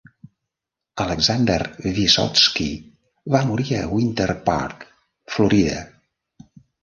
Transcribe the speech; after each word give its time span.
Alexander 1.03 1.57
Vyssotsky 1.97 2.69
va 3.35 3.41
morir 3.51 3.77
a 3.79 3.83
Winter 3.93 4.29
Park, 4.49 4.87
Florida. 5.35 5.79